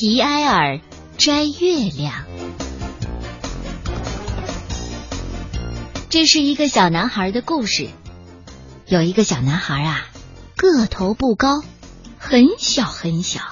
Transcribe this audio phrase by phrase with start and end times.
[0.00, 0.80] 皮埃尔
[1.18, 2.24] 摘月亮。
[6.08, 7.90] 这是一个小男孩的故事。
[8.86, 10.06] 有一个小男孩啊，
[10.56, 11.62] 个头不高，
[12.16, 13.42] 很小很小。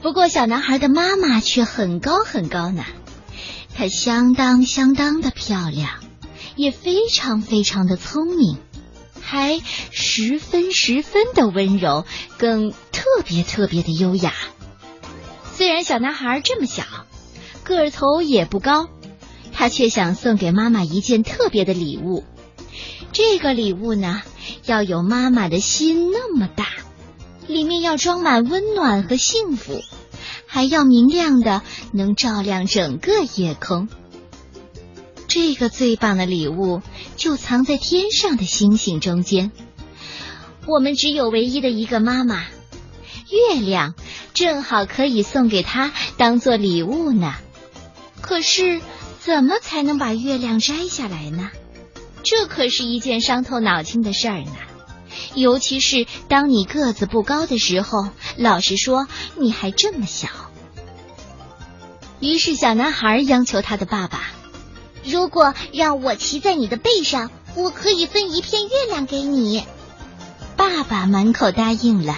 [0.00, 2.84] 不过小男孩的妈妈却很高很高呢。
[3.74, 5.90] 她相当相当的漂亮，
[6.54, 8.58] 也非常非常的聪明，
[9.20, 12.06] 还十分十分的温柔，
[12.36, 14.32] 更特别特别的优雅。
[15.58, 16.84] 虽然小男孩这么小，
[17.64, 18.88] 个头也不高，
[19.52, 22.22] 他却想送给妈妈一件特别的礼物。
[23.10, 24.22] 这个礼物呢，
[24.66, 26.68] 要有妈妈的心那么大，
[27.48, 29.82] 里面要装满温暖和幸福，
[30.46, 33.88] 还要明亮的，能照亮整个夜空。
[35.26, 36.82] 这个最棒的礼物
[37.16, 39.50] 就藏在天上的星星中间。
[40.66, 42.44] 我们只有唯一的一个妈妈，
[43.28, 43.96] 月亮。
[44.38, 47.34] 正好可以送给他当做礼物呢。
[48.20, 48.80] 可是，
[49.18, 51.50] 怎么才能把月亮摘下来呢？
[52.22, 54.52] 这可是一件伤透脑筋的事儿呢。
[55.34, 60.28] 尤其是当你个子不高的时候，老实说，你还这么小。
[62.20, 64.20] 于是，小男孩央求他的爸爸
[65.04, 69.64] ：“如果让我骑在你的背上，我可以分一片月亮给你。”
[70.56, 72.16] 爸爸满口答应了。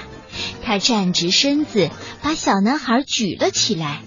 [0.63, 1.91] 他站直身子，
[2.23, 4.03] 把小男孩举了起来。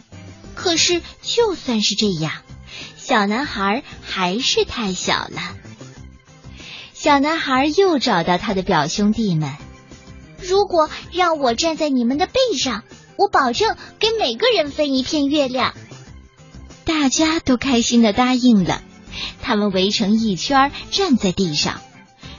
[0.56, 2.32] 可是，就算是这样，
[2.96, 5.42] 小男孩还是太小了。
[6.94, 9.52] 小男孩又找到他的表兄弟们
[10.42, 12.84] ：“如果让我站在你们的背上，
[13.18, 15.74] 我保证给每个人分一片月亮。”
[16.86, 18.82] 大家都开心的答应了。
[19.42, 21.82] 他们围成一圈，站在地上，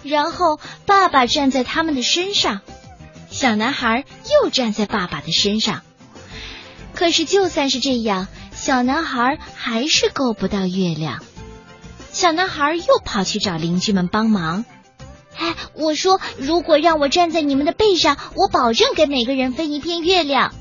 [0.03, 2.63] 然后爸爸站在他们的身上。
[3.35, 4.05] 小男孩
[4.43, 5.83] 又站在爸爸的身上，
[6.95, 11.21] 可是就算是这样，小男孩还是够不到月亮。
[12.13, 14.65] 小男孩又跑去找邻居们帮忙。
[15.37, 20.55] 哎，我说，如果让我站在你们的背上，我保证给每个人分一片月亮。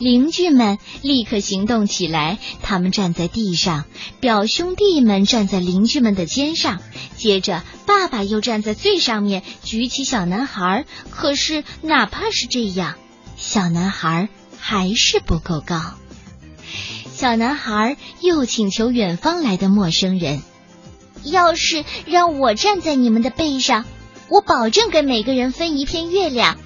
[0.00, 3.84] 邻居们立刻行动起来，他们站在地上，
[4.18, 6.80] 表兄弟们站在邻居们的肩上，
[7.18, 10.86] 接着爸爸又站在最上面，举起小男孩。
[11.10, 12.94] 可是哪怕是这样，
[13.36, 15.78] 小男孩还是不够高。
[17.12, 20.40] 小男孩又请求远方来的陌生人
[21.24, 23.84] ：“要是让我站在你们的背上，
[24.30, 26.56] 我保证给每个人分一片月亮。”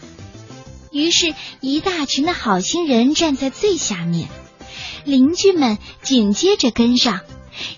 [0.94, 4.28] 于是，一大群的好心人站在最下面，
[5.05, 7.22] 邻居们紧接着跟上，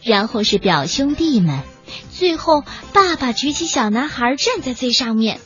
[0.03, 1.63] 然后是表兄弟们，
[2.11, 2.63] 最后
[2.93, 5.41] 爸爸举起小男孩站在最上面。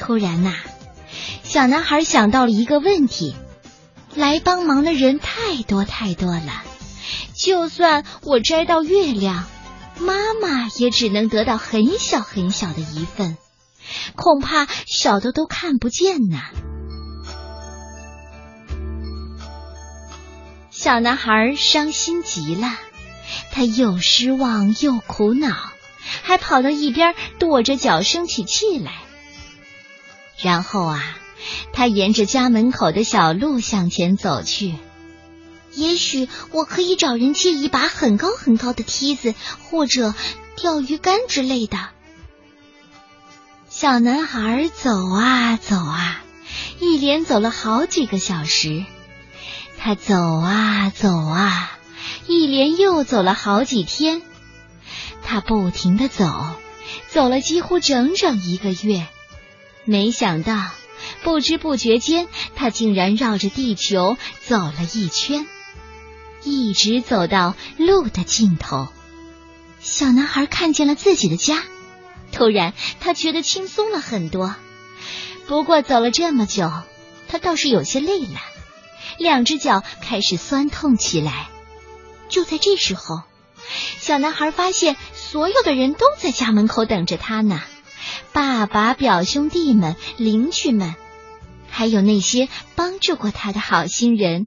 [0.00, 0.54] 突然呐，
[1.42, 3.36] 小男孩想到了一个问题：
[4.14, 6.62] 来帮忙的人太多太多了，
[7.34, 9.44] 就算我摘到月亮，
[10.00, 13.36] 妈妈也只能得到很小很小的一份，
[14.16, 16.38] 恐怕小的都看不见呢。
[20.78, 22.78] 小男孩伤心极了，
[23.50, 25.72] 他又失望又苦恼，
[26.22, 28.92] 还跑到一边跺着脚生起气来。
[30.40, 31.02] 然后啊，
[31.72, 34.76] 他沿着家门口的小路向前走去。
[35.74, 39.34] 也许我可以找人借一把很高很高的梯子，
[39.68, 40.14] 或者
[40.54, 41.88] 钓鱼竿之类的。
[43.68, 46.22] 小男孩走啊走啊，
[46.78, 48.84] 一连走了好几个小时。
[49.78, 51.78] 他走啊走啊，
[52.26, 54.22] 一连又走了好几天。
[55.22, 56.26] 他不停的走，
[57.08, 59.06] 走了几乎整整一个月。
[59.84, 60.66] 没想到，
[61.22, 65.46] 不知不觉间，他竟然绕着地球走了一圈，
[66.42, 68.88] 一直走到路的尽头。
[69.80, 71.62] 小男孩看见了自己的家，
[72.32, 74.56] 突然他觉得轻松了很多。
[75.46, 76.70] 不过走了这么久，
[77.28, 78.40] 他倒是有些累了。
[79.18, 81.48] 两只脚开始酸痛起来。
[82.28, 83.22] 就在这时候，
[83.98, 87.60] 小男孩发现所有的人都在家门口等着他呢：
[88.32, 90.94] 爸爸、表兄弟们、邻居们，
[91.70, 94.46] 还有那些帮助过他的好心人。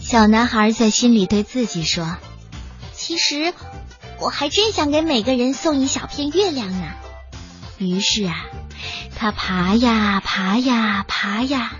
[0.00, 2.16] 小男孩在心里对自己说
[2.92, 3.54] ：“其实，
[4.18, 6.92] 我还真想给每个人送一小片月亮呢。”
[7.78, 8.46] 于是啊，
[9.16, 11.72] 他爬呀爬呀爬呀。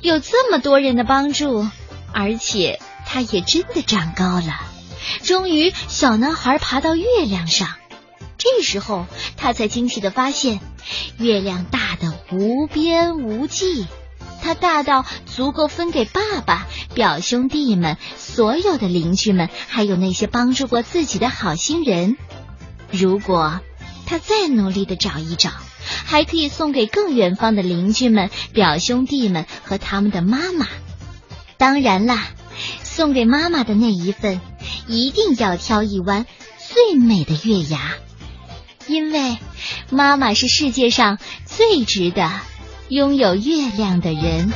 [0.00, 1.66] 有这么多人的帮助，
[2.12, 4.60] 而且他也真的长高了。
[5.22, 7.68] 终于，小男孩爬到月亮上。
[8.36, 10.60] 这时候，他才惊喜的发现，
[11.18, 13.86] 月亮大的无边无际。
[14.40, 22.16] 它大到足够分给爸爸、表兄弟们、所有的邻居们，还有那些帮助过自己的好心人。
[22.92, 23.60] 如果
[24.06, 25.50] 他再努力的找一找，
[26.04, 30.66] 还可以送给更远方的邻居们、表兄弟们和他们的妈妈。
[31.56, 32.28] 当然啦，
[32.82, 34.40] 送给妈妈的那一份，
[34.86, 36.26] 一定要挑一弯
[36.58, 37.94] 最美的月牙，
[38.86, 39.38] 因为
[39.90, 42.30] 妈妈是世界上最值得
[42.88, 44.52] 拥有月亮的人。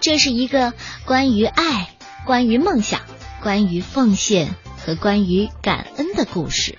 [0.00, 0.72] 这是一个
[1.04, 1.90] 关于爱、
[2.24, 3.00] 关于梦想、
[3.42, 6.78] 关于奉献和关于感恩的故事。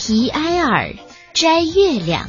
[0.00, 0.94] 皮埃尔
[1.34, 2.26] 摘月亮。